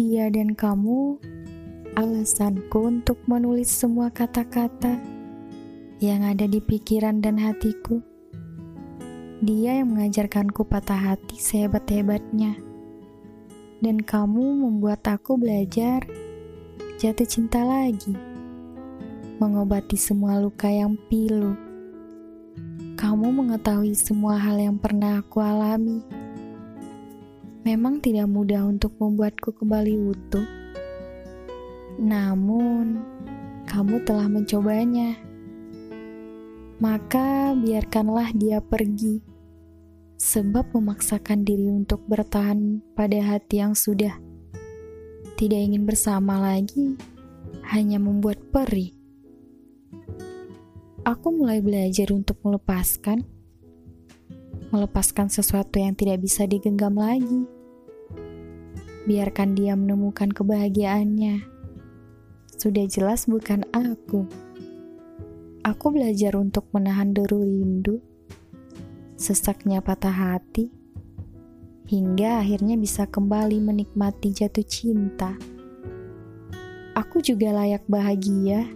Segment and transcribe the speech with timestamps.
[0.00, 1.20] Dia dan kamu
[1.92, 4.96] alasanku untuk menulis semua kata-kata
[6.00, 8.00] yang ada di pikiran dan hatiku.
[9.44, 12.56] Dia yang mengajarkanku patah hati sehebat-hebatnya.
[13.84, 16.08] Dan kamu membuat aku belajar
[16.96, 18.16] jatuh cinta lagi.
[19.36, 21.52] Mengobati semua luka yang pilu.
[22.96, 26.19] Kamu mengetahui semua hal yang pernah aku alami.
[27.60, 30.46] Memang tidak mudah untuk membuatku kembali utuh.
[32.00, 33.04] Namun,
[33.68, 35.20] kamu telah mencobanya.
[36.80, 39.20] Maka biarkanlah dia pergi.
[40.16, 44.30] Sebab memaksakan diri untuk bertahan pada hati yang sudah
[45.40, 47.00] tidak ingin bersama lagi
[47.72, 48.92] hanya membuat perih.
[51.00, 53.24] Aku mulai belajar untuk melepaskan,
[54.70, 57.46] melepaskan sesuatu yang tidak bisa digenggam lagi.
[59.06, 61.42] Biarkan dia menemukan kebahagiaannya.
[62.54, 64.30] Sudah jelas bukan aku.
[65.66, 68.00] Aku belajar untuk menahan deru rindu,
[69.18, 70.72] sesaknya patah hati,
[71.90, 75.36] hingga akhirnya bisa kembali menikmati jatuh cinta.
[76.96, 78.70] Aku juga layak bahagia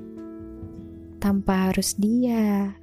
[1.22, 2.76] tanpa harus dia